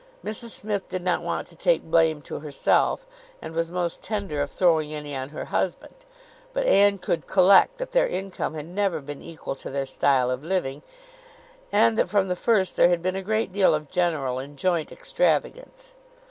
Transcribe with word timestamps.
Mrs 0.25 0.49
Smith 0.49 0.89
did 0.89 1.03
not 1.03 1.21
want 1.21 1.47
to 1.49 1.55
take 1.55 1.83
blame 1.83 2.23
to 2.23 2.39
herself, 2.39 3.05
and 3.39 3.53
was 3.53 3.69
most 3.69 4.01
tender 4.01 4.41
of 4.41 4.49
throwing 4.49 4.91
any 4.91 5.15
on 5.15 5.29
her 5.29 5.45
husband; 5.53 5.93
but 6.53 6.65
Anne 6.65 6.97
could 6.97 7.27
collect 7.27 7.77
that 7.77 7.91
their 7.91 8.07
income 8.07 8.55
had 8.55 8.65
never 8.65 8.99
been 8.99 9.21
equal 9.21 9.53
to 9.57 9.69
their 9.69 9.85
style 9.85 10.31
of 10.31 10.43
living, 10.43 10.81
and 11.71 11.99
that 11.99 12.09
from 12.09 12.29
the 12.29 12.35
first 12.35 12.75
there 12.77 12.89
had 12.89 13.03
been 13.03 13.15
a 13.15 13.21
great 13.21 13.51
deal 13.53 13.75
of 13.75 13.91
general 13.91 14.39
and 14.39 14.57
joint 14.57 14.91
extravagance. 14.91 15.93